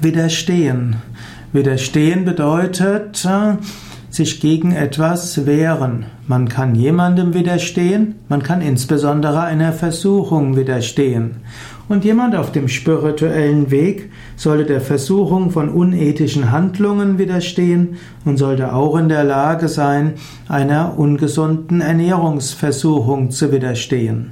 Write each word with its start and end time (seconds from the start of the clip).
Widerstehen. 0.00 0.96
Widerstehen 1.52 2.24
bedeutet, 2.24 3.24
äh, 3.24 3.56
sich 4.14 4.40
gegen 4.40 4.72
etwas 4.72 5.44
wehren. 5.44 6.06
Man 6.28 6.48
kann 6.48 6.74
jemandem 6.74 7.34
widerstehen, 7.34 8.14
man 8.28 8.42
kann 8.42 8.60
insbesondere 8.60 9.40
einer 9.40 9.72
Versuchung 9.72 10.56
widerstehen. 10.56 11.36
Und 11.88 12.04
jemand 12.04 12.34
auf 12.34 12.52
dem 12.52 12.68
spirituellen 12.68 13.70
Weg 13.70 14.10
sollte 14.36 14.64
der 14.64 14.80
Versuchung 14.80 15.50
von 15.50 15.68
unethischen 15.68 16.50
Handlungen 16.50 17.18
widerstehen 17.18 17.96
und 18.24 18.36
sollte 18.36 18.72
auch 18.72 18.96
in 18.96 19.08
der 19.08 19.24
Lage 19.24 19.68
sein, 19.68 20.14
einer 20.48 20.98
ungesunden 20.98 21.80
Ernährungsversuchung 21.80 23.30
zu 23.30 23.52
widerstehen. 23.52 24.30